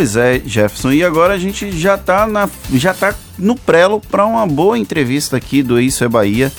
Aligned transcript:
Pois 0.00 0.16
é, 0.16 0.40
Jefferson. 0.42 0.92
E 0.92 1.04
agora 1.04 1.34
a 1.34 1.38
gente 1.38 1.70
já 1.78 1.94
está 1.94 2.26
já 2.72 2.94
tá 2.94 3.14
no 3.38 3.54
prelo 3.54 4.00
para 4.00 4.24
uma 4.24 4.46
boa 4.46 4.78
entrevista 4.78 5.36
aqui 5.36 5.62
do 5.62 5.78
Isso 5.78 6.02
é 6.02 6.08
Bahia. 6.08 6.50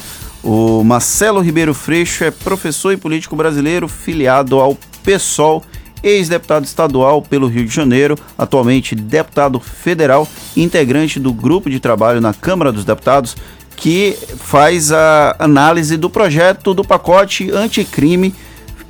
O 0.44 0.84
Marcelo 0.84 1.42
Ribeiro 1.42 1.74
Freixo 1.74 2.24
é 2.24 2.30
professor 2.30 2.92
e 2.92 2.98
político 2.98 3.36
brasileiro, 3.36 3.88
filiado 3.88 4.60
ao 4.60 4.78
PSOL, 5.04 5.64
ex-deputado 6.04 6.66
estadual 6.66 7.20
pelo 7.24 7.48
Rio 7.48 7.66
de 7.66 7.74
Janeiro, 7.74 8.16
atualmente 8.38 8.94
deputado 8.94 9.60
federal, 9.60 10.28
integrante 10.56 11.20
do 11.20 11.34
grupo 11.34 11.68
de 11.68 11.80
trabalho 11.80 12.22
na 12.22 12.36
Câmara 12.36 12.72
dos 12.72 12.86
Deputados, 12.86 13.36
que 13.76 14.16
faz 14.38 14.92
a 14.92 15.36
análise 15.40 15.98
do 15.98 16.12
projeto 16.12 16.76
do 16.76 16.84
pacote 16.84 17.50
anticrime 17.50 18.36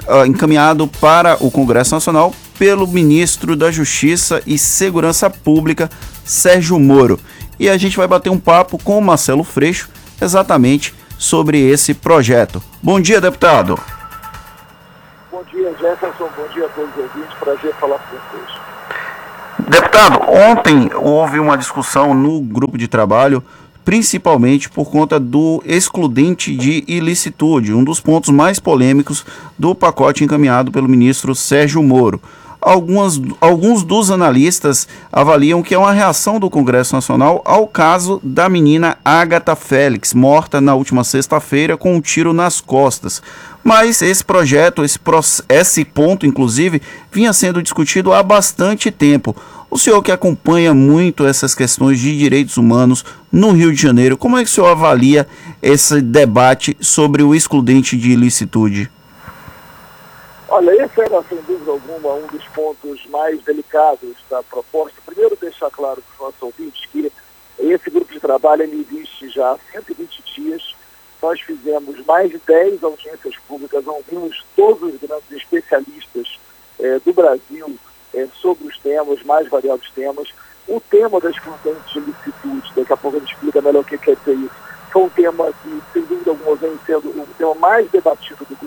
uh, 0.09 0.25
encaminhado 0.25 0.87
para 0.99 1.37
o 1.39 1.49
Congresso 1.49 1.95
Nacional 1.95 2.35
pelo 2.61 2.85
ministro 2.85 3.55
da 3.55 3.71
Justiça 3.71 4.39
e 4.45 4.55
Segurança 4.55 5.31
Pública, 5.31 5.89
Sérgio 6.23 6.79
Moro. 6.79 7.19
E 7.59 7.67
a 7.67 7.75
gente 7.75 7.97
vai 7.97 8.07
bater 8.07 8.29
um 8.29 8.37
papo 8.37 8.77
com 8.77 8.99
o 8.99 9.01
Marcelo 9.01 9.43
Freixo 9.43 9.89
exatamente 10.21 10.93
sobre 11.17 11.59
esse 11.59 11.95
projeto. 11.95 12.61
Bom 12.79 13.01
dia, 13.01 13.19
deputado. 13.19 13.79
Bom 15.31 15.43
dia, 15.51 15.73
Jefferson. 15.79 16.29
Bom 16.37 16.53
dia 16.53 16.67
a 16.67 16.69
todos 16.69 16.91
os 16.91 16.97
ouvintes. 16.97 17.35
Prazer 17.39 17.73
falar 17.79 17.97
com 17.97 18.15
vocês. 18.15 18.59
Deputado, 19.67 20.19
ontem 20.29 20.91
houve 20.93 21.39
uma 21.39 21.57
discussão 21.57 22.13
no 22.13 22.39
grupo 22.41 22.77
de 22.77 22.87
trabalho, 22.87 23.43
principalmente 23.83 24.69
por 24.69 24.91
conta 24.91 25.19
do 25.19 25.63
excludente 25.65 26.55
de 26.55 26.83
ilicitude, 26.87 27.73
um 27.73 27.83
dos 27.83 27.99
pontos 27.99 28.29
mais 28.29 28.59
polêmicos 28.59 29.25
do 29.57 29.73
pacote 29.73 30.23
encaminhado 30.23 30.71
pelo 30.71 30.87
ministro 30.87 31.33
Sérgio 31.33 31.81
Moro. 31.81 32.21
Algumas, 32.61 33.19
alguns 33.41 33.81
dos 33.81 34.11
analistas 34.11 34.87
avaliam 35.11 35.63
que 35.63 35.73
é 35.73 35.77
uma 35.79 35.91
reação 35.91 36.39
do 36.39 36.47
Congresso 36.47 36.93
Nacional 36.93 37.41
ao 37.43 37.65
caso 37.65 38.21
da 38.23 38.47
menina 38.47 38.99
Agatha 39.03 39.55
Félix, 39.55 40.13
morta 40.13 40.61
na 40.61 40.75
última 40.75 41.03
sexta-feira 41.03 41.75
com 41.75 41.95
um 41.95 41.99
tiro 41.99 42.33
nas 42.33 42.61
costas. 42.61 43.19
Mas 43.63 44.03
esse 44.03 44.23
projeto, 44.23 44.83
esse, 44.83 44.99
esse 45.49 45.83
ponto, 45.83 46.25
inclusive, 46.27 46.83
vinha 47.11 47.33
sendo 47.33 47.63
discutido 47.63 48.13
há 48.13 48.21
bastante 48.21 48.91
tempo. 48.91 49.35
O 49.67 49.79
senhor 49.79 50.03
que 50.03 50.11
acompanha 50.11 50.71
muito 50.71 51.25
essas 51.25 51.55
questões 51.55 51.99
de 51.99 52.15
direitos 52.15 52.57
humanos 52.57 53.03
no 53.31 53.53
Rio 53.53 53.73
de 53.73 53.81
Janeiro, 53.81 54.17
como 54.17 54.37
é 54.37 54.43
que 54.43 54.49
o 54.49 54.53
senhor 54.53 54.67
avalia 54.67 55.25
esse 55.63 55.99
debate 55.99 56.77
sobre 56.79 57.23
o 57.23 57.33
excludente 57.33 57.97
de 57.97 58.11
ilicitude? 58.11 58.91
Olha, 60.53 60.83
esse 60.83 60.99
era, 60.99 61.23
sem 61.29 61.37
dúvida 61.43 61.71
alguma, 61.71 62.13
um 62.15 62.27
dos 62.27 62.45
pontos 62.49 63.05
mais 63.05 63.41
delicados 63.45 64.17
da 64.29 64.43
proposta. 64.43 64.99
Primeiro, 65.05 65.37
deixar 65.39 65.71
claro 65.71 66.01
para 66.01 66.13
os 66.13 66.19
nossos 66.19 66.41
ouvintes 66.41 66.85
que 66.87 67.09
esse 67.57 67.89
grupo 67.89 68.11
de 68.11 68.19
trabalho 68.19 68.63
existe 68.63 69.29
já 69.29 69.53
há 69.53 69.57
120 69.71 70.21
dias. 70.35 70.75
Nós 71.21 71.39
fizemos 71.39 72.05
mais 72.05 72.31
de 72.31 72.37
10 72.39 72.83
audiências 72.83 73.37
públicas, 73.47 73.87
ouvimos 73.87 74.43
todos 74.53 74.93
os 74.93 74.99
grandes 74.99 75.31
especialistas 75.31 76.37
eh, 76.79 76.99
do 77.05 77.13
Brasil 77.13 77.77
eh, 78.13 78.27
sobre 78.41 78.67
os 78.67 78.77
temas, 78.79 79.23
mais 79.23 79.47
variados 79.47 79.89
temas. 79.91 80.27
O 80.67 80.81
tema 80.81 81.21
das 81.21 81.33
excludente 81.33 81.93
de 81.93 81.99
licitude, 82.01 82.73
daqui 82.75 82.91
a 82.91 82.97
pouco 82.97 83.15
a 83.15 83.19
gente 83.21 83.33
explica 83.33 83.61
melhor 83.61 83.83
o 83.83 83.85
que 83.85 83.97
quer 83.97 84.17
dizer 84.17 84.35
isso, 84.35 84.55
foi 84.91 85.03
um 85.03 85.09
tema 85.09 85.53
que, 85.63 85.81
sem 85.93 86.01
dúvida 86.03 86.31
alguma, 86.31 86.57
vem 86.57 86.77
sendo 86.85 87.07
o 87.07 87.27
tema 87.37 87.55
mais 87.55 87.89
debatido 87.89 88.45
do 88.49 88.60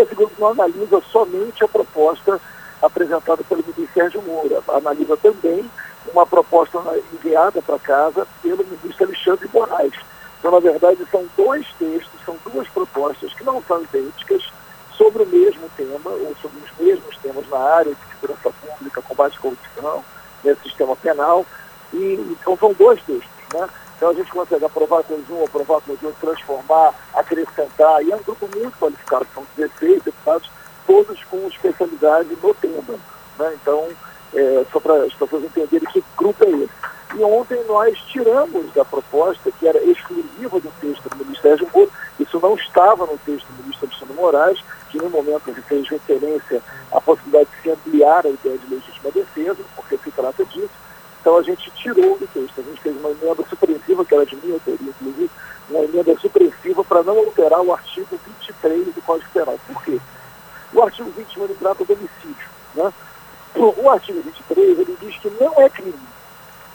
Nesse 0.00 0.14
grupo 0.14 0.32
não 0.38 0.48
analisa 0.48 1.02
somente 1.12 1.62
a 1.62 1.68
proposta 1.68 2.40
apresentada 2.80 3.44
pelo 3.44 3.60
ministro 3.60 3.86
Sérgio 3.92 4.22
Moura, 4.22 4.62
analisa 4.68 5.14
também 5.18 5.70
uma 6.10 6.26
proposta 6.26 6.78
enviada 7.12 7.60
para 7.60 7.78
casa 7.78 8.26
pelo 8.42 8.64
ministro 8.64 9.04
Alexandre 9.04 9.46
Moraes. 9.52 9.92
Então, 10.38 10.52
na 10.52 10.58
verdade, 10.58 11.06
são 11.10 11.26
dois 11.36 11.66
textos, 11.78 12.18
são 12.24 12.34
duas 12.50 12.66
propostas 12.68 13.34
que 13.34 13.44
não 13.44 13.62
são 13.64 13.82
idênticas 13.82 14.42
sobre 14.96 15.24
o 15.24 15.26
mesmo 15.26 15.68
tema, 15.76 16.08
ou 16.10 16.34
sobre 16.40 16.58
os 16.64 16.78
mesmos 16.78 17.14
temas 17.18 17.46
na 17.50 17.58
área 17.58 17.94
de 17.94 18.00
segurança 18.14 18.50
pública, 18.58 19.02
combate 19.02 19.36
à 19.36 19.40
corrupção, 19.40 20.04
nesse 20.42 20.62
sistema 20.62 20.96
penal. 20.96 21.44
E, 21.92 22.14
então, 22.30 22.56
são 22.56 22.72
dois 22.72 22.98
textos. 23.02 23.28
Né? 23.52 23.68
Então 24.00 24.08
a 24.08 24.14
gente 24.14 24.30
consegue 24.30 24.64
aprovar 24.64 25.02
com 25.02 25.12
um, 25.12 25.44
aprovar 25.44 25.82
com 25.82 25.92
outro, 25.92 26.14
transformar, 26.22 26.94
acrescentar. 27.12 28.02
E 28.02 28.10
é 28.10 28.16
um 28.16 28.22
grupo 28.22 28.48
muito 28.56 28.74
qualificado, 28.78 29.26
são 29.34 29.44
16 29.58 30.02
deputados, 30.04 30.50
todos 30.86 31.22
com 31.24 31.46
especialidade 31.48 32.30
no 32.42 32.54
tema. 32.54 32.98
Né? 33.38 33.58
Então, 33.60 33.88
é, 34.32 34.64
só 34.72 34.80
para 34.80 35.04
as 35.04 35.12
pessoas 35.12 35.44
entenderem 35.44 35.86
que 35.88 36.02
grupo 36.16 36.42
é 36.46 36.48
esse. 36.48 36.70
E 37.14 37.22
ontem 37.22 37.62
nós 37.68 37.98
tiramos 38.04 38.72
da 38.72 38.86
proposta, 38.86 39.52
que 39.52 39.68
era 39.68 39.78
exclusiva 39.84 40.58
do 40.58 40.72
texto 40.80 41.06
do 41.10 41.22
Ministério 41.22 41.68
Moro, 41.74 41.92
isso 42.18 42.40
não 42.40 42.54
estava 42.54 43.04
no 43.04 43.18
texto 43.18 43.46
do 43.48 43.62
ministro 43.62 43.86
Alexandre 43.86 44.14
Moraes, 44.14 44.64
que 44.88 44.96
no 44.96 45.10
momento 45.10 45.52
fez 45.68 45.86
referência 45.90 46.62
à 46.90 46.98
possibilidade 47.02 47.50
de 47.50 47.62
se 47.62 47.70
ampliar 47.70 48.24
a 48.24 48.30
ideia 48.30 48.56
de 48.56 48.74
legítima 48.74 49.10
defesa, 49.10 49.58
porque 49.76 49.98
se 49.98 50.10
trata 50.10 50.42
disso. 50.46 50.70
Então 51.20 51.36
a 51.36 51.42
gente 51.42 51.70
tirou 51.72 52.18
do 52.18 52.26
texto, 52.26 52.60
a 52.60 52.62
gente 52.62 52.80
fez 52.80 52.96
uma 52.96 53.10
emenda 53.10 53.44
supressiva, 53.48 54.04
que 54.04 54.14
era 54.14 54.24
de 54.24 54.36
minha 54.36 54.54
autoria, 54.54 54.88
inclusive, 54.88 55.30
uma 55.68 55.84
emenda 55.84 56.18
supressiva 56.18 56.82
para 56.82 57.02
não 57.02 57.18
alterar 57.18 57.60
o 57.60 57.72
artigo 57.72 58.18
23 58.26 58.86
do 58.94 59.02
Código 59.02 59.30
Penal. 59.30 59.58
Por 59.66 59.84
quê? 59.84 60.00
O 60.72 60.82
artigo 60.82 61.10
21 61.10 61.44
ele 61.44 61.56
trata 61.58 61.84
do 61.84 61.92
homicídio. 61.92 62.48
Né? 62.74 62.92
O 63.54 63.90
artigo 63.90 64.22
23 64.22 64.78
ele 64.78 64.96
diz 65.00 65.16
que 65.18 65.30
não 65.38 65.60
é 65.60 65.68
crime. 65.68 65.94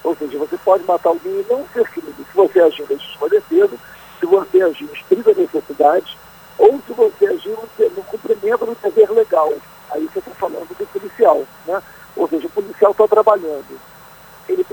Ou 0.03 0.15
seja, 0.15 0.37
você 0.37 0.57
pode 0.57 0.83
matar 0.83 1.09
alguém 1.09 1.39
e 1.39 1.45
não 1.49 1.65
ser 1.73 1.89
crime. 1.89 2.13
Se 2.13 2.35
você 2.35 2.59
agir 2.59 2.83
em 2.83 2.85
legítima 2.85 3.29
defesa, 3.29 3.77
se 4.19 4.25
você 4.27 4.61
agir 4.61 4.83
em 4.83 4.93
estrita 4.93 5.33
necessidade, 5.33 6.17
ou 6.59 6.79
se 6.85 6.93
você 6.93 7.25
agir 7.25 7.49
no, 7.49 7.89
no 7.89 8.03
cumprimento 8.03 8.65
do 8.65 8.77
dever 8.83 9.09
legal. 9.11 9.51
Aí 9.89 10.07
você 10.13 10.19
está 10.19 10.31
falando 10.31 10.67
do 10.67 10.85
policial. 10.87 11.43
Né? 11.65 11.81
Ou 12.15 12.27
seja, 12.27 12.45
o 12.45 12.51
policial 12.51 12.91
está 12.91 13.07
trabalhando 13.07 13.94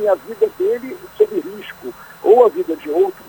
a 0.08 0.14
vida 0.14 0.48
dele 0.58 0.96
sob 1.16 1.34
risco, 1.40 1.94
ou 2.22 2.46
a 2.46 2.48
vida 2.48 2.76
de 2.76 2.90
outro, 2.90 3.24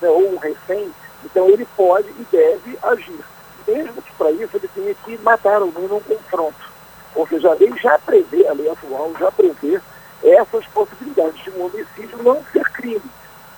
né, 0.00 0.08
ou 0.08 0.34
um 0.34 0.36
refém, 0.36 0.90
então 1.24 1.48
ele 1.48 1.66
pode 1.76 2.08
e 2.08 2.26
deve 2.30 2.78
agir. 2.82 3.24
Mesmo 3.66 4.00
que 4.00 4.12
para 4.12 4.30
isso 4.30 4.56
ele 4.56 4.68
tenha 4.68 4.94
que 4.94 5.18
matar 5.18 5.60
alguém 5.60 5.88
num 5.88 6.00
confronto. 6.00 6.72
Ou 7.14 7.26
seja, 7.26 7.50
a 7.50 7.54
lei 7.54 7.72
já 7.80 7.98
prevê, 7.98 8.46
a 8.46 8.52
lei 8.52 8.68
atual 8.68 9.12
já 9.18 9.32
prevê 9.32 9.80
essas 10.22 10.66
possibilidades 10.66 11.42
de 11.42 11.50
um 11.50 11.64
homicídio 11.64 12.22
não 12.22 12.42
ser 12.52 12.64
crime. 12.70 13.02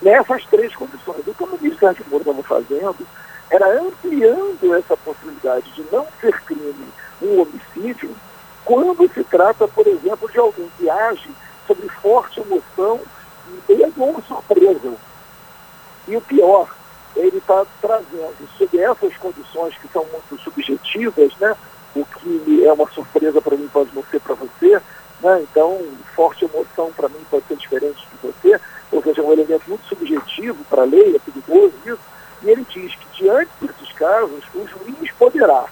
Nessas 0.01 0.47
três 0.47 0.75
condições. 0.75 1.27
O 1.27 1.35
que 1.35 1.43
o 1.43 1.47
ministro 1.47 1.81
Sérgio 1.81 2.07
estava 2.17 2.43
fazendo 2.43 3.07
era 3.51 3.81
ampliando 3.81 4.75
essa 4.75 4.97
possibilidade 4.97 5.71
de 5.73 5.85
não 5.91 6.07
ser 6.21 6.41
crime 6.43 6.89
um 7.21 7.41
homicídio 7.41 8.15
quando 8.65 9.13
se 9.13 9.25
trata, 9.25 9.67
por 9.67 9.87
exemplo, 9.87 10.31
de 10.31 10.39
alguém 10.39 10.71
que 10.79 10.89
age 10.89 11.31
sobre 11.69 11.89
forte 11.89 12.41
emoção 12.41 13.01
e 13.69 13.75
mesmo 13.75 14.05
uma 14.05 14.23
surpresa. 14.23 14.95
E 16.09 16.17
o 16.17 16.21
pior, 16.23 16.75
ele 17.15 17.37
está 17.37 17.65
trazendo, 17.81 18.35
sob 18.57 18.79
essas 18.79 19.17
condições 19.19 19.77
que 19.77 19.89
são 19.89 20.05
muito 20.07 20.43
subjetivas, 20.43 21.33
né? 21.39 21.55
o 21.95 22.05
que 22.05 22.65
é 22.65 22.73
uma 22.73 22.89
surpresa 22.91 23.41
para 23.41 23.57
mim 23.57 23.69
pode 23.69 23.95
não 23.95 24.03
ser 24.11 24.21
para 24.21 24.35
você, 24.35 24.81
né? 25.21 25.43
então 25.43 25.81
forte 26.17 26.45
emoção 26.45 26.91
para 26.93 27.09
mim 27.09 27.21
pode 27.31 27.45
ser 27.47 27.57
diferente 27.57 28.07
de 28.11 28.27
você, 28.27 28.61
ou 28.91 29.03
seja, 29.03 29.21
é 29.21 29.25
um 29.25 29.33
elemento 29.33 29.65
muito 29.69 29.87
subjetivo 29.87 30.65
para 30.71 30.83
a 30.83 30.87
lei, 30.87 31.15
é 31.15 31.19
perigoso 31.19 31.75
isso, 31.85 32.01
e 32.43 32.51
ele 32.51 32.67
diz 32.71 32.95
que 32.95 33.23
diante 33.23 33.51
desses 33.61 33.93
casos, 33.93 34.43
o 34.55 34.67
juiz 34.67 35.11
poderá 35.19 35.67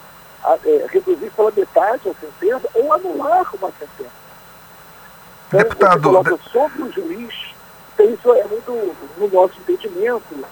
é, 0.65 0.87
reduzir 0.91 1.31
pela 1.31 1.51
metade 1.51 2.09
a 2.09 2.15
sentença 2.15 2.69
ou 2.75 2.93
anular 2.93 3.06
Deputado. 5.95 6.03
coloca 6.03 6.39
sobre 6.53 6.83
o 6.83 6.93
juiz, 6.93 7.35
então 7.95 8.11
isso 8.13 8.33
é 8.33 8.45
muito, 8.45 8.95
no 9.19 9.29
nosso 9.29 9.55
entendimento, 9.61 10.45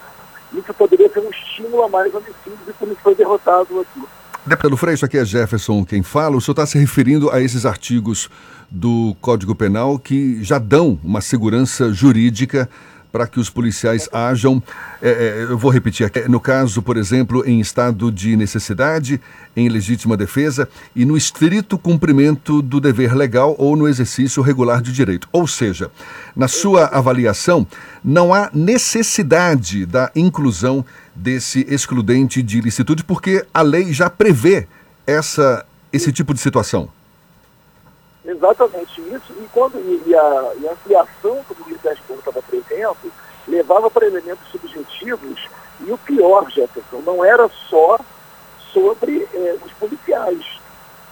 isso 0.53 0.73
poderia 0.73 1.09
ser 1.09 1.19
um 1.19 1.29
estímulo 1.29 1.83
a 1.83 1.89
mais 1.89 2.13
homicídios 2.13 2.67
e 2.67 2.73
por 2.73 2.87
isso 2.87 2.99
foi 3.01 3.15
derrotado 3.15 3.79
aqui. 3.81 4.03
Deputado 4.45 4.77
Freixo, 4.77 5.05
aqui 5.05 5.17
é 5.17 5.25
Jefferson 5.25 5.83
quem 5.83 6.03
fala. 6.03 6.37
O 6.37 6.41
senhor 6.41 6.53
está 6.53 6.65
se 6.67 6.77
referindo 6.77 7.31
a 7.31 7.41
esses 7.41 7.65
artigos 7.65 8.29
do 8.69 9.15
Código 9.19 9.55
Penal 9.55 9.97
que 9.97 10.43
já 10.43 10.59
dão 10.59 10.99
uma 11.03 11.19
segurança 11.19 11.91
jurídica 11.91 12.69
para 13.15 13.27
que 13.27 13.39
os 13.39 13.49
policiais 13.49 14.09
ajam. 14.11 14.61
É, 15.01 15.09
é, 15.09 15.43
eu 15.49 15.57
vou 15.57 15.71
repetir 15.71 16.05
aqui. 16.05 16.27
No 16.27 16.37
caso, 16.37 16.81
por 16.81 16.97
exemplo, 16.97 17.47
em 17.47 17.61
estado 17.61 18.11
de 18.11 18.35
necessidade, 18.35 19.21
em 19.55 19.69
legítima 19.69 20.17
defesa 20.17 20.67
e 20.93 21.05
no 21.05 21.15
estrito 21.15 21.77
cumprimento 21.77 22.61
do 22.61 22.81
dever 22.81 23.15
legal 23.15 23.55
ou 23.57 23.77
no 23.77 23.87
exercício 23.87 24.43
regular 24.43 24.81
de 24.81 24.91
direito. 24.91 25.29
Ou 25.31 25.47
seja, 25.47 25.89
na 26.35 26.49
sua 26.49 26.87
avaliação, 26.87 27.65
não 28.03 28.33
há 28.33 28.49
necessidade 28.53 29.85
da 29.85 30.11
inclusão 30.13 30.85
desse 31.15 31.65
excludente 31.69 32.43
de 32.43 32.57
ilicitude, 32.57 33.01
porque 33.05 33.45
a 33.53 33.61
lei 33.61 33.93
já 33.93 34.09
prevê 34.09 34.67
essa, 35.07 35.65
esse 35.93 36.11
tipo 36.11 36.33
de 36.33 36.41
situação. 36.41 36.89
Exatamente 38.25 39.01
isso. 39.01 39.33
E, 39.33 39.47
quando, 39.53 39.77
e, 39.77 40.15
a, 40.15 40.53
e 40.59 40.67
a 40.67 40.71
ampliação 40.71 41.43
que 41.47 41.61
o 41.61 41.65
Ministério 41.65 42.01
Público 42.07 42.29
estava 42.29 42.39
apresentando 42.39 43.11
levava 43.47 43.91
para 43.91 44.07
elementos 44.07 44.47
subjetivos 44.49 45.47
e 45.81 45.91
o 45.91 45.97
pior, 45.99 46.49
Jefferson, 46.49 47.01
não 47.05 47.23
era 47.23 47.47
só 47.69 47.99
sobre 48.73 49.27
eh, 49.33 49.57
os 49.63 49.71
policiais. 49.73 50.43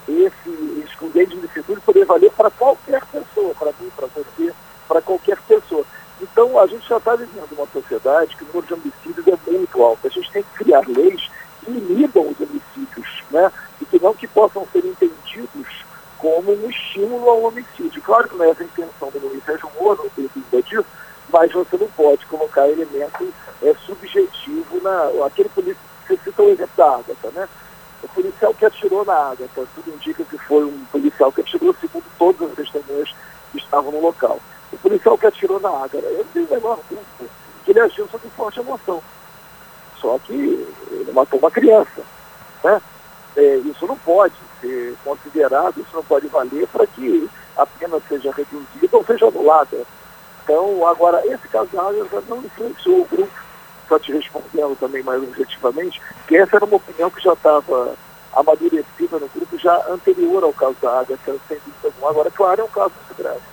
Esse 0.07 0.83
excludente 0.83 1.36
de 1.36 1.42
licitude 1.42 1.80
poderia 1.81 2.07
valer 2.07 2.31
para 2.31 2.50
qualquer 2.50 3.06
pessoa, 3.06 3.54
para 3.54 3.71
mim, 3.80 3.92
para 3.95 4.07
você, 4.07 4.54
para 4.88 5.01
qualquer 5.01 5.39
pessoa. 5.42 5.86
Então, 6.21 6.60
a 6.60 6.65
gente 6.65 6.88
já 6.88 6.98
está 6.98 7.15
vivendo 7.15 7.51
uma 7.51 7.68
sociedade 7.68 8.36
que 8.36 8.44
o 8.44 8.48
número 8.48 8.68
de 8.68 8.74
homicídios 8.74 9.27
é 9.27 9.51
muito 9.51 9.83
alto. 9.83 10.07
A 10.07 10.10
gente 10.10 10.31
tem 10.31 10.44
que 10.44 10.63
criar 10.63 10.83
leis 10.88 11.30
que 11.63 11.71
inibam 11.71 12.30
os 12.30 12.39
homicídios, 12.39 13.24
né? 13.30 13.51
E 13.81 13.86
que 13.86 14.01
não 14.01 14.13
que 14.13 14.27
possam 14.27 14.68
ser 14.71 14.86
entendidos 14.86 15.83
como 16.24 16.54
um 16.54 16.70
estímulo 16.70 17.30
ao 17.30 17.44
homicídio. 17.44 18.02
Claro 18.02 18.30
que 18.30 18.38
não 18.38 18.46
é 18.46 18.50
essa 18.52 18.64
a 18.64 18.66
intenção 18.66 19.12
do 19.12 19.20
Ministério 19.20 19.70
Moro, 19.78 20.10
não 20.18 20.28
dúvida 20.34 20.62
disso, 20.62 20.86
mas 21.30 21.52
você 21.52 21.75
não 21.75 21.88
pode 21.90 22.25
colocar 22.28 22.66
elemento 22.70 23.34
é, 23.62 23.75
subjetivo 23.86 24.81
na. 24.81 25.25
Aquele 25.25 25.50
policial, 25.50 25.84
você 26.08 26.18
citou 26.24 26.48
o 26.48 26.50
exemplo 26.52 26.72
da 26.78 26.96
Ágata, 26.96 27.31
né? 27.31 27.50
O 28.02 28.08
policial 28.08 28.54
que 28.54 28.66
atirou 28.66 29.04
na 29.04 29.14
Ágata, 29.14 29.68
tudo 29.75 29.94
indica 29.94 30.24
que 30.24 30.38
foi 30.38 30.64
um 30.64 30.86
policial 30.86 31.30
que 31.30 31.42
atirou, 31.42 31.75
segundo 31.81 32.06
todas 32.18 32.50
as 32.50 32.56
testemunhas 32.56 33.14
que 33.52 33.58
estavam 33.58 33.92
no 33.92 34.02
local. 34.02 34.40
O 34.72 34.78
policial 34.78 35.18
que 35.18 35.28
atirou 35.28 35.60
na 35.60 35.70
Ágata, 35.70 35.98
eu 35.98 36.20
não 36.20 36.31
tenho 36.31 36.46
o 36.46 36.54
menor 36.54 36.80
dúvida 36.90 37.34
que 37.66 37.72
ele 37.72 37.81
agiu 37.81 38.08
sob 38.08 38.25
forte 38.30 38.62
emoção. 38.62 39.04
Só 40.00 40.18
que 40.20 40.34
ele 40.34 41.12
matou 41.14 41.40
uma 41.40 41.52
criança. 41.52 42.02
Né? 42.64 42.81
É, 43.36 43.56
isso 43.58 43.86
não 43.88 43.98
pode 43.98 44.34
ser 44.63 44.95
considerado, 45.04 45.77
isso 45.77 45.94
não 45.94 46.04
pode 46.04 46.27
valer 46.27 46.65
para 46.68 46.88
que 46.88 47.30
a 47.57 47.65
pena 47.65 48.00
seja 48.07 48.31
reduzida 48.31 48.98
ou 48.98 49.04
seja 49.04 49.27
anulada. 49.27 49.86
Então, 50.44 50.88
agora, 50.88 51.21
esse 51.25 51.48
da 51.50 51.62
Ágata 51.62 52.24
não 52.27 52.39
influenciou 52.39 53.01
o 53.01 53.06
grupo 53.06 53.44
só 53.88 54.00
te 54.00 54.12
respondendo 54.13 54.77
também 54.80 55.04
mais 55.04 55.21
objetivamente, 55.21 56.01
que 56.27 56.38
essa 56.38 56.56
era 56.56 56.65
uma 56.65 56.77
opinião 56.77 57.12
que 57.12 57.21
já 57.21 57.33
estava 57.33 57.95
amadurecida 58.33 59.19
no 59.19 59.27
grupo 59.27 59.57
já 59.57 59.75
anterior 59.89 60.44
ao 60.44 60.54
caso 60.54 60.75
da 60.81 61.00
Ágata, 61.00 61.36
sem 61.48 61.57
dúvida 61.57 61.88
alguma. 61.88 62.10
Agora, 62.10 62.31
claro, 62.31 62.62
é 62.62 62.63
um 62.63 62.69
caso 62.69 62.94
muito 63.07 63.21
grave. 63.21 63.53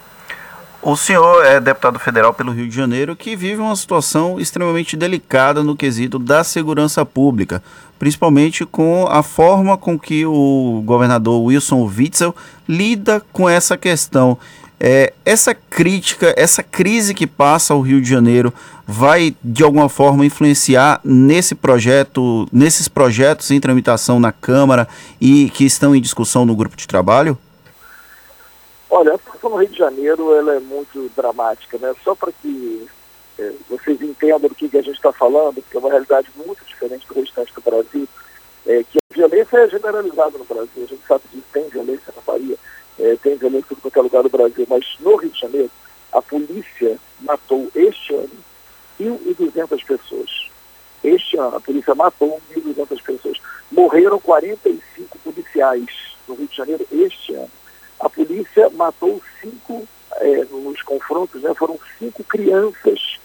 O 0.83 0.97
senhor 0.97 1.45
é 1.45 1.61
deputado 1.61 1.99
federal 1.99 2.33
pelo 2.33 2.53
Rio 2.53 2.67
de 2.67 2.75
Janeiro 2.75 3.15
que 3.15 3.37
vive 3.37 3.61
uma 3.61 3.77
situação 3.77 4.41
extremamente 4.41 4.97
delicada 4.97 5.63
no 5.63 5.77
quesito 5.77 6.19
da 6.19 6.43
segurança 6.43 7.05
pública, 7.05 7.63
principalmente 7.99 8.65
com 8.65 9.07
a 9.07 9.23
forma 9.23 9.77
com 9.77 9.99
que 9.99 10.25
o 10.25 10.83
governador 10.87 11.43
Wilson 11.43 11.85
Witzel 11.85 12.35
lida 12.67 13.21
com 13.31 13.47
essa 13.47 13.77
questão. 13.77 14.39
É, 14.83 15.13
essa 15.23 15.55
crítica, 15.55 16.33
essa 16.35 16.63
crise 16.63 17.13
que 17.13 17.27
passa 17.27 17.75
o 17.75 17.83
Rio 17.83 18.01
de 18.01 18.09
Janeiro 18.09 18.51
vai 18.87 19.37
de 19.45 19.63
alguma 19.63 19.91
forma 19.91 20.25
influenciar 20.25 20.99
nesse 21.05 21.55
projeto, 21.55 22.49
nesses 22.51 22.89
projetos 22.89 23.51
em 23.51 23.61
tramitação 23.61 24.19
na 24.19 24.33
Câmara 24.33 24.89
e 25.21 25.51
que 25.51 25.67
estão 25.67 25.95
em 25.95 26.01
discussão 26.01 26.47
no 26.47 26.57
grupo 26.57 26.75
de 26.75 26.89
trabalho? 26.89 27.37
Olha, 28.89 29.21
situação 29.41 29.51
no 29.51 29.57
Rio 29.57 29.69
de 29.69 29.79
Janeiro 29.79 30.35
ela 30.35 30.55
é 30.55 30.61
muito 30.61 31.11
dramática, 31.17 31.79
né? 31.79 31.95
Só 32.05 32.15
para 32.15 32.31
que 32.31 32.87
é, 33.39 33.53
vocês 33.69 34.01
entendam 34.03 34.41
do 34.41 34.55
que, 34.55 34.69
que 34.69 34.77
a 34.77 34.83
gente 34.83 34.97
está 34.97 35.13
falando, 35.13 35.55
porque 35.55 35.77
é 35.77 35.81
uma 35.81 35.89
realidade 35.89 36.29
muito 36.37 36.63
diferente 36.65 37.07
do 37.09 37.15
restante 37.15 37.55
do 37.55 37.63
Brasil, 37.63 38.07
é, 38.67 38.85
que 38.85 38.99
a 38.99 39.15
violência 39.15 39.57
é 39.57 39.69
generalizada 39.69 40.37
no 40.37 40.45
Brasil. 40.45 40.85
A 40.85 40.87
gente 40.87 41.07
sabe 41.07 41.25
que 41.31 41.43
tem 41.53 41.69
violência 41.69 42.13
na 42.15 42.23
Bahia, 42.23 42.57
é, 42.99 43.17
tem 43.17 43.37
violência 43.37 43.73
em 43.73 43.77
qualquer 43.77 44.03
lugar 44.03 44.23
do 44.23 44.29
Brasil, 44.29 44.67
mas 44.69 44.85
no 45.01 45.17
Rio 45.17 45.31
de 45.31 45.41
Janeiro, 45.41 45.71
a 46.13 46.21
polícia 46.21 46.99
matou 47.21 47.71
este 47.75 48.15
ano 48.15 48.31
1.200 49.01 49.85
pessoas. 49.87 50.51
Este 51.03 51.39
ano, 51.39 51.57
a 51.57 51.61
polícia 51.61 51.95
matou 51.95 52.41
1.200 52.55 53.03
pessoas. 53.03 53.39
Morreram 53.73 54.21
45 54.21 55.19
policiais 55.21 55.87
no 56.29 56.35
Rio 56.35 56.47
de 56.47 56.57
Janeiro 56.57 56.87
este 56.93 57.35
ano. 57.35 57.60
A 58.01 58.09
polícia 58.09 58.71
matou 58.71 59.21
cinco, 59.41 59.87
é, 60.17 60.45
nos 60.45 60.83
confrontos, 60.83 61.43
né, 61.43 61.53
foram 61.55 61.79
cinco 61.99 62.25
crianças 62.25 63.19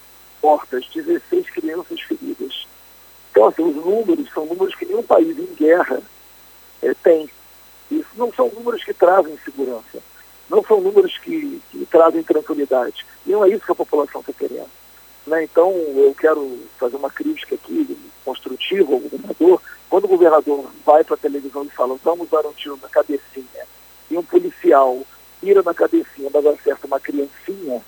mortas, 0.44 0.86
16 0.94 1.50
crianças 1.50 2.02
feridas. 2.02 2.68
Então, 3.32 3.48
assim, 3.48 3.64
os 3.64 3.76
números 3.76 4.30
são 4.34 4.46
números 4.46 4.76
que 4.76 4.86
nenhum 4.86 5.04
país 5.04 5.38
em 5.38 5.56
guerra 5.56 6.02
é, 6.82 6.94
tem. 6.94 7.30
Isso 7.90 8.10
não 8.16 8.32
são 8.34 8.50
números 8.50 8.84
que 8.84 8.94
trazem 8.94 9.38
segurança, 9.44 10.00
não 10.50 10.64
são 10.64 10.80
números 10.82 11.18
que, 11.18 11.62
que 11.72 11.86
trazem 11.88 12.24
tranquilidade. 12.24 13.06
E 13.26 13.32
não 13.32 13.44
é 13.44 13.50
isso 13.50 13.66
que 13.66 13.72
a 13.72 13.76
população 13.76 14.22
está 14.22 14.34
querendo. 14.34 14.70
Né? 15.26 15.44
Então, 15.44 15.72
eu 15.72 16.16
quero 16.18 16.60
fazer 16.78 16.96
uma 16.98 17.10
crítica 17.10 17.56
aqui, 17.56 17.98
construtiva 18.24 18.94
ao 18.94 19.00
governador. 19.00 19.62
Quando 19.90 20.06
o 20.06 20.10
governador 20.10 20.66
vai 20.86 21.04
para 21.04 21.16
a 21.16 21.20
televisão 21.20 21.64
e 21.64 21.70
fala, 21.70 21.98
vamos 22.04 22.30
dar 22.30 22.46
um 22.46 22.54
tiro 22.54 22.78
na 22.82 22.90
cabecinha, 22.90 23.66
e 24.10 24.18
um 24.18 24.24
policial 24.24 25.02
tira 25.40 25.62
na 25.64 25.74
cabecinha, 25.74 26.30
mas 26.34 26.46
acerta 26.46 26.88
uma 26.88 27.00
criancinha, 27.00 27.82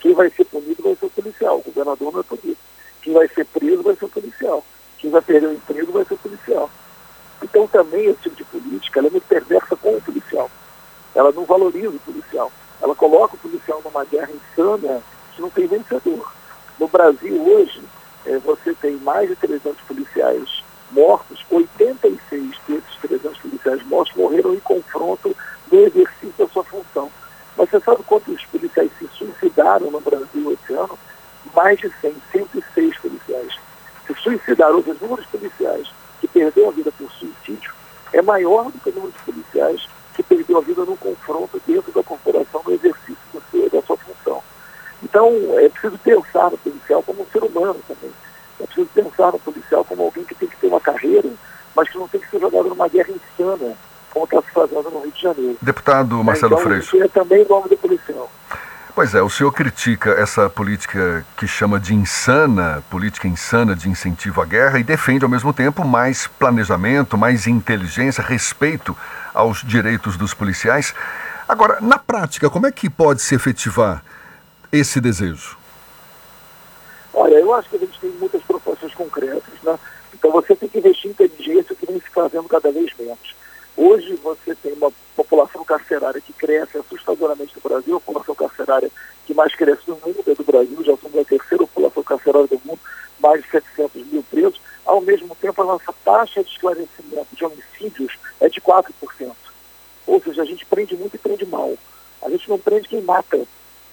quem 0.00 0.14
vai 0.14 0.30
ser 0.30 0.44
punido 0.44 0.82
vai 0.82 0.94
ser 0.94 1.06
o 1.06 1.10
policial. 1.10 1.58
O 1.58 1.62
governador 1.62 2.12
não 2.12 2.20
é 2.20 2.22
punido. 2.22 2.56
Quem 3.02 3.12
vai 3.12 3.28
ser 3.28 3.44
preso 3.46 3.82
vai 3.82 3.96
ser 3.96 4.04
o 4.04 4.08
policial. 4.08 4.64
Quem 4.98 5.10
vai 5.10 5.22
perder 5.22 5.46
o 5.48 5.54
emprego 5.54 5.92
vai 5.92 6.04
ser 6.04 6.14
o 6.14 6.18
policial. 6.18 6.70
Então 7.42 7.66
também 7.66 8.06
esse 8.06 8.20
tipo 8.22 8.36
de 8.36 8.44
política 8.44 9.00
é 9.00 9.02
muito 9.02 9.26
perversa 9.26 9.76
com 9.76 9.96
o 9.96 10.02
policial. 10.02 10.50
Ela 11.14 11.32
não 11.32 11.44
valoriza 11.44 11.88
o 11.88 12.00
policial. 12.00 12.52
Ela 12.80 12.94
coloca 12.94 13.34
o 13.34 13.38
policial 13.38 13.80
numa 13.84 14.04
guerra 14.04 14.30
insana 14.30 15.02
que 15.34 15.40
não 15.40 15.50
tem 15.50 15.66
vencedor. 15.66 16.32
No 16.78 16.86
Brasil 16.86 17.42
hoje, 17.42 17.82
é, 18.26 18.38
você 18.38 18.74
tem 18.74 18.96
mais 18.98 19.28
de 19.28 19.36
300 19.36 19.80
policiais 19.82 20.62
mortos, 20.90 21.44
86 21.50 22.56
desses 22.68 22.96
300 23.02 23.38
policiais 23.38 23.86
mortos 23.86 24.16
morreram 24.16 24.54
em 24.54 24.60
confronto 24.60 25.34
no 25.70 25.78
exercício 25.78 26.34
da 26.38 26.48
sua 26.48 26.64
função. 26.64 27.10
Mas 27.56 27.70
você 27.70 27.80
sabe 27.80 28.02
quantos 28.04 28.44
policiais 28.46 28.90
se 28.98 29.08
suicidaram 29.08 29.90
no 29.90 30.00
Brasil 30.00 30.52
esse 30.52 30.72
ano? 30.72 30.98
Mais 31.68 31.78
de 31.80 31.92
100, 32.00 32.16
106 32.32 32.96
policiais. 32.96 33.58
Se 34.06 34.14
suicidaram, 34.14 34.76
ou 34.76 34.82
seja, 34.82 34.96
o 35.02 35.04
número 35.04 35.20
de 35.20 35.28
policiais 35.28 35.86
que 36.18 36.26
perdeu 36.26 36.66
a 36.66 36.72
vida 36.72 36.90
por 36.92 37.12
suicídio 37.12 37.74
é 38.10 38.22
maior 38.22 38.70
do 38.70 38.78
que 38.80 38.88
o 38.88 38.94
número 38.94 39.12
de 39.12 39.18
policiais 39.18 39.86
que 40.14 40.22
perdeu 40.22 40.56
a 40.56 40.60
vida 40.62 40.82
num 40.86 40.96
confronto 40.96 41.60
dentro 41.66 41.92
da 41.92 42.02
corporação 42.02 42.62
no 42.64 42.72
exercício 42.72 43.18
da 43.70 43.82
sua 43.82 43.98
função. 43.98 44.42
Então, 45.02 45.28
é 45.58 45.68
preciso 45.68 45.98
pensar 45.98 46.50
no 46.50 46.56
policial 46.56 47.02
como 47.02 47.20
um 47.20 47.26
ser 47.26 47.42
humano 47.44 47.76
também. 47.86 48.12
É 48.60 48.64
preciso 48.64 48.88
pensar 48.94 49.32
no 49.32 49.38
policial 49.38 49.84
como 49.84 50.04
alguém 50.04 50.24
que 50.24 50.34
tem 50.36 50.48
que 50.48 50.56
ter 50.56 50.68
uma 50.68 50.80
carreira, 50.80 51.30
mas 51.76 51.90
que 51.90 51.98
não 51.98 52.08
tem 52.08 52.18
que 52.18 52.30
ser 52.30 52.40
jogado 52.40 52.70
numa 52.70 52.88
guerra 52.88 53.10
insana, 53.10 53.76
como 54.10 54.24
está 54.24 54.40
se 54.40 54.50
fazendo 54.52 54.90
no 54.90 55.00
Rio 55.00 55.12
de 55.12 55.20
Janeiro. 55.20 55.58
Deputado 55.60 56.24
Marcelo 56.24 56.54
então, 56.54 56.64
Freixo. 56.64 57.02
É 57.02 57.08
também 57.08 57.42
o 57.42 57.48
nome 57.50 57.68
do 57.68 57.76
policial. 57.76 58.30
Pois 58.98 59.14
é, 59.14 59.22
o 59.22 59.30
senhor 59.30 59.52
critica 59.52 60.10
essa 60.10 60.50
política 60.50 61.24
que 61.36 61.46
chama 61.46 61.78
de 61.78 61.94
insana, 61.94 62.82
política 62.90 63.28
insana 63.28 63.76
de 63.76 63.88
incentivo 63.88 64.42
à 64.42 64.44
guerra, 64.44 64.80
e 64.80 64.82
defende 64.82 65.22
ao 65.24 65.30
mesmo 65.30 65.52
tempo 65.52 65.84
mais 65.84 66.26
planejamento, 66.26 67.16
mais 67.16 67.46
inteligência, 67.46 68.24
respeito 68.24 68.96
aos 69.32 69.62
direitos 69.62 70.16
dos 70.16 70.34
policiais. 70.34 70.96
Agora, 71.48 71.78
na 71.80 71.96
prática, 71.96 72.50
como 72.50 72.66
é 72.66 72.72
que 72.72 72.90
pode 72.90 73.22
se 73.22 73.36
efetivar 73.36 74.02
esse 74.72 75.00
desejo? 75.00 75.56
Olha, 77.14 77.36
eu 77.36 77.54
acho 77.54 77.70
que 77.70 77.76
a 77.76 77.78
gente 77.78 78.00
tem 78.00 78.10
muitas 78.18 78.42
propostas 78.42 78.92
concretas, 78.94 79.62
né? 79.62 79.78
Então 80.12 80.32
você 80.32 80.56
tem 80.56 80.68
que 80.68 80.78
investir 80.78 81.06
em 81.06 81.10
inteligência 81.10 81.72
que 81.76 81.86
vem 81.86 82.00
se 82.00 82.10
fazendo 82.10 82.48
cada 82.48 82.72
vez 82.72 82.92
menos. 82.98 83.36
Hoje 83.80 84.16
você 84.16 84.56
tem 84.56 84.72
uma 84.72 84.90
população 85.14 85.64
carcerária 85.64 86.20
que 86.20 86.32
cresce 86.32 86.76
assustadoramente 86.78 87.54
no 87.54 87.62
Brasil, 87.62 87.96
a 87.96 88.00
população 88.00 88.34
carcerária 88.34 88.90
que 89.24 89.32
mais 89.32 89.54
cresce 89.54 89.82
no 89.86 89.94
mundo 90.04 90.20
é 90.26 90.34
do 90.34 90.42
Brasil, 90.42 90.82
já 90.82 90.96
somos 90.96 91.16
a 91.16 91.24
terceira 91.24 91.64
população 91.64 92.02
carcerária 92.02 92.48
do 92.48 92.60
mundo, 92.64 92.80
mais 93.20 93.40
de 93.40 93.48
700 93.50 94.06
mil 94.08 94.24
presos. 94.24 94.60
Ao 94.84 95.00
mesmo 95.00 95.32
tempo, 95.36 95.62
a 95.62 95.64
nossa 95.64 95.94
taxa 96.04 96.42
de 96.42 96.50
esclarecimento 96.50 97.28
de 97.36 97.44
homicídios 97.44 98.18
é 98.40 98.48
de 98.48 98.60
4%. 98.60 98.92
Ou 100.08 100.22
seja, 100.22 100.42
a 100.42 100.44
gente 100.44 100.66
prende 100.66 100.96
muito 100.96 101.14
e 101.14 101.18
prende 101.18 101.46
mal. 101.46 101.72
A 102.20 102.30
gente 102.30 102.48
não 102.50 102.58
prende 102.58 102.88
quem 102.88 103.02
mata. 103.02 103.36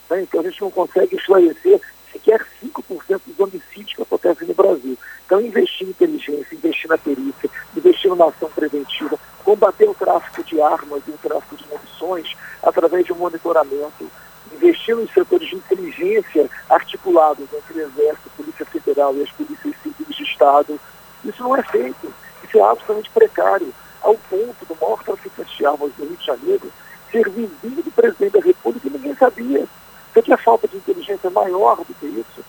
Né? 0.09 0.23
Então 0.23 0.39
a 0.39 0.43
gente 0.43 0.61
não 0.61 0.71
consegue 0.71 1.15
esclarecer 1.15 1.79
sequer 2.11 2.43
5% 2.63 3.21
dos 3.27 3.39
homicídios 3.39 3.93
que 3.93 4.01
acontecem 4.01 4.47
no 4.47 4.53
Brasil. 4.55 4.97
Então, 5.25 5.41
investir 5.41 5.85
em 5.85 5.91
inteligência, 5.91 6.55
investir 6.55 6.89
na 6.89 6.97
perícia, 6.97 7.49
investir 7.75 8.09
numa 8.09 8.29
ação 8.29 8.49
preventiva, 8.49 9.19
combater 9.45 9.87
o 9.87 9.93
tráfico 9.93 10.43
de 10.43 10.59
armas 10.59 11.03
e 11.07 11.11
o 11.11 11.17
tráfico 11.17 11.55
de 11.55 11.65
munições 11.69 12.35
através 12.63 13.05
de 13.05 13.13
um 13.13 13.17
monitoramento, 13.17 14.09
investir 14.51 14.95
nos 14.95 15.11
setores 15.13 15.47
de 15.47 15.55
inteligência 15.55 16.49
articulados 16.67 17.47
entre 17.53 17.79
o 17.79 17.81
Exército, 17.81 18.29
a 18.33 18.37
Polícia 18.37 18.65
Federal 18.65 19.15
e 19.15 19.21
as 19.21 19.31
polícias 19.31 19.75
civis 19.83 20.15
de 20.15 20.23
Estado. 20.23 20.79
Isso 21.23 21.43
não 21.43 21.55
é 21.55 21.61
feito. 21.63 22.11
Isso 22.43 22.57
é 22.57 22.61
absolutamente 22.61 23.09
precário, 23.11 23.73
ao 24.01 24.15
ponto 24.15 24.65
do 24.65 24.77
maior 24.81 25.01
traficante 25.03 25.55
de 25.55 25.65
armas 25.65 25.91
do 25.93 26.05
Rio 26.05 26.17
de 26.17 26.25
Janeiro 26.25 26.71
ser 27.11 27.29
vizinho 27.29 27.83
do 27.83 27.91
presidente 27.91 28.33
da 28.33 28.45
República 28.45 28.87
e 28.87 28.91
ninguém 28.91 29.15
sabia. 29.15 29.65
Você 30.13 30.21
tinha 30.21 30.37
falta 30.37 30.67
de 30.67 30.77
inteligência 30.77 31.29
maior 31.29 31.77
do 31.77 31.93
que 31.93 32.05
isso. 32.05 32.43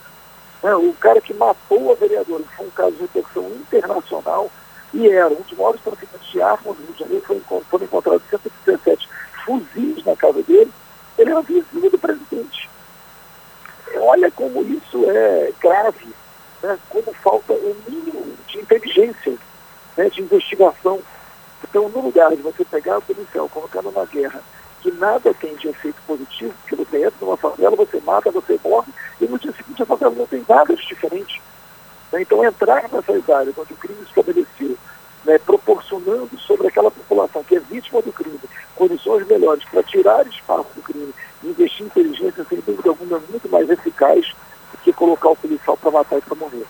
Né? 0.62 0.74
O 0.74 0.92
cara 0.94 1.20
que 1.20 1.34
matou 1.34 1.92
a 1.92 1.94
vereadora, 1.94 2.42
foi 2.56 2.66
um 2.66 2.70
caso 2.70 2.92
de 2.92 3.02
repercussão 3.02 3.46
internacional, 3.50 4.50
e 4.92 5.08
era 5.08 5.28
um 5.28 5.40
dos 5.42 5.52
maiores 5.52 5.80
traficantes 5.82 6.28
de 6.28 6.40
armas 6.40 6.76
do 6.76 6.82
Rio 6.84 6.92
de 6.92 7.00
Janeiro, 7.00 7.24
foi, 7.26 7.40
foram 7.70 7.84
encontrados 7.84 8.22
117 8.30 9.08
fuzis 9.44 10.04
na 10.04 10.16
casa 10.16 10.42
dele, 10.42 10.72
ele 11.18 11.30
era 11.30 11.40
vizinho 11.42 11.90
do 11.90 11.98
presidente. 11.98 12.68
Olha 13.98 14.30
como 14.30 14.62
isso 14.62 15.04
é 15.08 15.52
grave, 15.66 16.08
né? 16.62 16.78
como 16.88 17.12
falta 17.14 17.52
um 17.52 17.74
mínimo 17.88 18.36
de 18.46 18.58
inteligência, 18.58 19.34
né? 19.96 20.08
de 20.08 20.22
investigação. 20.22 21.00
Então, 21.68 21.88
no 21.88 22.00
lugar 22.00 22.30
de 22.30 22.42
você 22.42 22.64
pegar 22.64 22.98
o 22.98 23.02
policial, 23.02 23.48
colocar 23.48 23.82
numa 23.82 24.06
guerra 24.06 24.40
que 24.80 24.90
nada 24.92 25.34
tem 25.34 25.54
de 25.56 25.68
efeito 25.68 25.96
positivo, 26.06 26.54
porque 26.60 26.76
você 26.76 26.98
entra 26.98 27.14
numa 27.20 27.36
favela, 27.36 27.74
você 27.74 28.00
mata, 28.00 28.30
você 28.30 28.58
morre, 28.62 28.92
e 29.20 29.26
no 29.26 29.38
dia 29.38 29.52
seguinte 29.52 29.82
a 29.82 29.86
favela 29.86 30.14
não 30.14 30.26
tem 30.26 30.44
nada 30.48 30.76
de 30.76 30.86
diferente. 30.86 31.42
Né? 32.12 32.22
Então, 32.22 32.44
entrar 32.44 32.88
nessas 32.92 33.28
áreas 33.28 33.58
onde 33.58 33.72
o 33.72 33.76
crime 33.76 34.02
estabeleceu, 34.02 34.78
né, 35.24 35.38
proporcionando 35.38 36.38
sobre 36.38 36.68
aquela 36.68 36.90
população 36.90 37.42
que 37.42 37.56
é 37.56 37.60
vítima 37.60 38.00
do 38.00 38.12
crime 38.12 38.38
condições 38.76 39.26
melhores 39.26 39.64
para 39.64 39.82
tirar 39.82 40.24
espaço 40.26 40.68
do 40.76 40.82
crime 40.82 41.12
investir 41.42 41.82
em 41.82 41.86
inteligência, 41.86 42.44
sem 42.48 42.60
dúvida 42.60 42.90
alguma, 42.90 43.20
muito 43.30 43.48
mais 43.48 43.68
eficaz 43.68 44.34
do 44.72 44.78
que 44.78 44.92
colocar 44.92 45.30
o 45.30 45.36
policial 45.36 45.76
para 45.76 45.90
matar 45.90 46.18
e 46.18 46.20
para 46.20 46.36
morrer. 46.36 46.66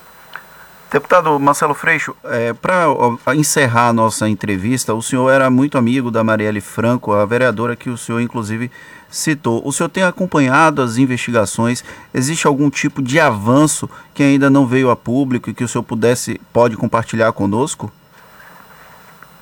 Deputado 0.91 1.38
Marcelo 1.41 1.75
Freixo, 1.75 2.17
é, 2.25 2.53
para 2.53 2.87
encerrar 3.35 3.88
a 3.88 3.93
nossa 3.93 4.29
entrevista, 4.29 4.95
o 4.95 5.03
senhor 5.03 5.29
era 5.31 5.50
muito 5.50 5.76
amigo 5.76 6.12
da 6.12 6.23
Marielle 6.23 6.61
Franco, 6.61 7.12
a 7.12 7.26
vereadora 7.26 7.75
que 7.75 7.91
o 7.91 7.99
senhor 7.99 8.21
inclusive 8.21 8.71
citou. 9.11 9.61
O 9.65 9.73
senhor 9.73 9.88
tem 9.88 10.05
acompanhado 10.05 10.81
as 10.81 10.97
investigações? 10.97 11.85
Existe 12.15 12.47
algum 12.47 12.71
tipo 12.71 13.03
de 13.03 13.19
avanço 13.19 13.91
que 14.15 14.23
ainda 14.23 14.49
não 14.49 14.67
veio 14.67 14.88
a 14.88 14.97
público 14.97 15.50
e 15.50 15.55
que 15.55 15.65
o 15.65 15.69
senhor 15.69 15.83
pudesse 15.83 16.41
pode 16.53 16.76
compartilhar 16.76 17.33
conosco? 17.33 17.93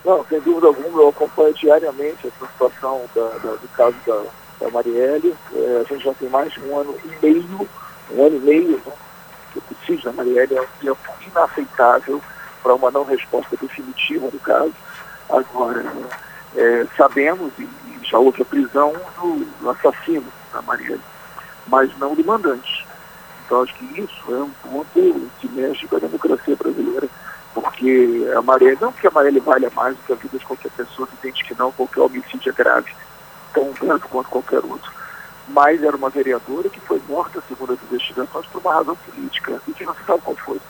Não, 0.04 0.24
sem 0.28 0.40
dúvida 0.40 0.66
alguma, 0.66 1.02
eu 1.02 1.08
acompanho 1.08 1.54
diariamente 1.54 2.26
essa 2.26 2.46
situação 2.46 3.02
da, 3.14 3.28
da, 3.38 3.52
do 3.52 3.68
caso 3.74 3.96
da, 4.06 4.22
da 4.60 4.70
Marielle. 4.70 5.34
É, 5.54 5.82
a 5.84 5.88
gente 5.88 6.04
já 6.04 6.12
tem 6.14 6.28
mais 6.28 6.52
de 6.52 6.60
um 6.60 6.78
ano 6.78 6.94
e 7.04 7.24
meio, 7.24 7.68
um 8.10 8.26
ano 8.26 8.36
e 8.36 8.40
meio, 8.40 8.82
né, 8.84 8.92
que 9.52 9.58
o 9.58 9.62
suicídio 9.68 10.04
da 10.04 10.12
Marielle 10.12 10.56
é 10.56 10.62
um 10.62 10.66
tempo 10.80 10.98
inaceitável 11.26 12.20
para 12.62 12.74
uma 12.74 12.90
não 12.90 13.04
resposta 13.04 13.56
definitiva 13.56 14.28
no 14.32 14.38
caso. 14.40 14.74
Agora, 15.30 15.84
é, 16.56 16.86
sabemos, 16.96 17.52
e, 17.58 17.68
já 18.02 18.18
houve 18.18 18.42
a 18.42 18.44
prisão 18.44 18.92
do, 19.20 19.44
do 19.60 19.70
assassino 19.70 20.26
da 20.52 20.62
Marielle, 20.62 21.00
mas 21.66 21.96
não 21.98 22.14
do 22.14 22.24
mandante. 22.24 22.86
Então, 23.44 23.62
acho 23.62 23.74
que 23.74 24.00
isso 24.00 24.34
é 24.34 24.42
um 24.42 24.50
ponto 24.50 25.30
que 25.40 25.48
mexe 25.48 25.86
com 25.86 25.96
a 25.96 26.00
democracia 26.00 26.56
brasileira 26.56 27.08
porque 27.54 28.28
a 28.36 28.42
Marielle, 28.42 28.78
não 28.80 28.92
que 28.92 29.06
a 29.06 29.10
Marielle 29.10 29.38
valha 29.40 29.70
mais 29.74 29.96
do 29.96 30.02
que 30.02 30.12
a 30.12 30.16
vida 30.16 30.38
de 30.38 30.44
qualquer 30.44 30.70
pessoa, 30.72 31.08
entende 31.12 31.44
que 31.44 31.54
não, 31.56 31.70
qualquer 31.70 32.00
homicídio 32.00 32.50
é 32.50 32.52
grave, 32.52 32.92
tão 33.52 33.70
grave 33.72 34.02
quanto 34.10 34.28
qualquer 34.28 34.58
outro. 34.58 34.92
Mas 35.48 35.82
era 35.82 35.96
uma 35.96 36.08
vereadora 36.08 36.68
que 36.68 36.80
foi 36.80 37.00
morta, 37.08 37.42
segundo 37.46 37.74
as 37.74 37.82
investigações, 37.82 38.46
por 38.46 38.60
uma 38.60 38.74
razão 38.74 38.96
política, 38.96 39.60
e 39.68 39.72
que 39.72 39.84
não 39.84 39.94
se 39.94 40.04
sabe 40.04 40.22
qual 40.22 40.36
foi. 40.36 40.60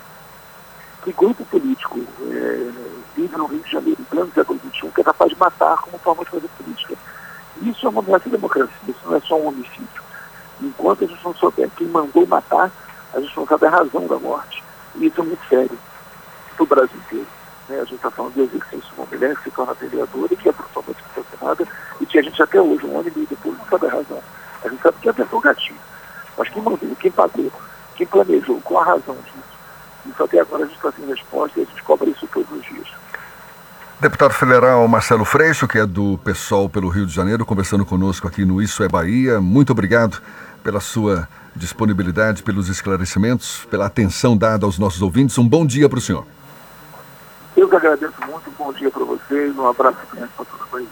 Que 1.04 1.12
grupo 1.12 1.44
político 1.44 2.00
é, 2.22 2.70
vive 3.14 3.36
no 3.36 3.46
Rio 3.46 3.60
de 3.60 3.70
Janeiro, 3.70 4.00
em 4.00 4.04
plano 4.04 4.32
século 4.34 4.58
XXI, 4.58 4.90
que 4.94 5.00
é 5.00 5.04
capaz 5.04 5.30
de 5.30 5.38
matar 5.38 5.76
como 5.82 5.98
forma 5.98 6.24
de 6.24 6.30
fazer 6.30 6.48
política? 6.58 6.94
Isso 7.62 7.86
é 7.86 7.90
uma 7.90 8.00
ameaça 8.00 8.28
democracia, 8.28 8.74
isso 8.88 9.00
não 9.04 9.16
é 9.16 9.20
só 9.20 9.38
um 9.38 9.48
homicídio. 9.48 10.02
Enquanto 10.60 11.04
a 11.04 11.06
gente 11.06 11.24
não 11.24 11.34
souber 11.34 11.70
quem 11.76 11.86
mandou 11.86 12.26
matar, 12.26 12.70
a 13.12 13.20
gente 13.20 13.36
não 13.36 13.46
sabe 13.46 13.66
a 13.66 13.70
razão 13.70 14.06
da 14.06 14.18
morte. 14.18 14.62
E 14.96 15.06
isso 15.06 15.20
é 15.20 15.24
muito 15.24 15.48
sério 15.48 15.78
para 16.56 16.62
o 16.62 16.66
Brasil 16.66 16.96
inteiro. 16.96 17.26
Né? 17.68 17.76
A 17.76 17.84
gente 17.84 17.94
está 17.94 18.10
falando 18.10 18.34
de 18.34 18.40
exercício 18.42 18.94
uma 18.96 19.06
mulher 19.06 19.36
que 19.36 19.44
se 19.44 19.50
torna 19.50 19.74
vereadora, 19.74 20.36
que 20.36 20.48
é 20.48 20.52
brutalmente 20.52 21.04
assassinada 21.10 21.66
e 22.00 22.06
que 22.06 22.18
a 22.18 22.22
gente 22.22 22.42
até 22.42 22.60
hoje, 22.60 22.86
um 22.86 22.98
ano 22.98 23.08
e 23.08 23.12
meio 23.12 23.26
depois, 23.28 23.58
não 23.58 23.66
sabe 23.66 23.86
a 23.86 23.90
razão. 23.90 24.22
A 24.64 24.68
gente 24.68 24.82
sabe 24.82 24.96
que 25.00 25.08
apertou 25.08 25.38
o 25.38 25.42
gatilho. 25.42 25.80
Mas 26.36 26.48
quem 27.04 27.10
pagou, 27.10 27.52
quem 27.96 28.06
planejou, 28.06 28.58
qual 28.62 28.82
a 28.82 28.86
razão 28.86 29.14
disso? 29.16 29.44
Isso 30.06 30.22
até 30.22 30.40
agora 30.40 30.64
a 30.64 30.66
gente 30.66 30.76
está 30.76 30.90
sem 30.92 31.06
resposta 31.06 31.60
e 31.60 31.62
a 31.62 31.66
gente 31.66 31.82
cobra 31.82 32.08
isso 32.08 32.26
todos 32.32 32.50
os 32.50 32.64
dias. 32.64 32.88
Deputado 34.00 34.32
federal 34.32 34.88
Marcelo 34.88 35.24
Freixo, 35.24 35.68
que 35.68 35.78
é 35.78 35.84
do 35.84 36.18
PSOL 36.24 36.68
pelo 36.68 36.88
Rio 36.88 37.04
de 37.04 37.14
Janeiro, 37.14 37.44
conversando 37.44 37.84
conosco 37.84 38.26
aqui 38.26 38.44
no 38.44 38.60
Isso 38.62 38.82
é 38.82 38.88
Bahia. 38.88 39.38
Muito 39.38 39.70
obrigado 39.70 40.22
pela 40.62 40.80
sua 40.80 41.28
disponibilidade, 41.54 42.42
pelos 42.42 42.68
esclarecimentos, 42.70 43.66
pela 43.70 43.84
atenção 43.84 44.34
dada 44.34 44.64
aos 44.64 44.78
nossos 44.78 45.02
ouvintes. 45.02 45.36
Um 45.36 45.46
bom 45.46 45.66
dia 45.66 45.90
para 45.90 45.98
o 45.98 46.02
senhor. 46.02 46.26
Eu 47.54 47.68
que 47.68 47.76
agradeço 47.76 48.14
muito, 48.26 48.48
um 48.48 48.52
bom 48.64 48.72
dia 48.72 48.90
para 48.90 49.04
vocês, 49.04 49.56
um 49.56 49.66
abraço 49.66 49.98
grande 50.10 50.32
para 50.34 50.44
todo 50.46 50.62
o 50.62 50.68
país. 50.68 50.88